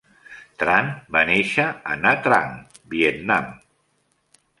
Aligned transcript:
Tran 0.61 0.87
va 1.15 1.21
néixer 1.29 1.65
a 1.95 1.97
Nha 2.05 2.13
Trang, 2.29 2.57
Vietnam. 2.95 3.53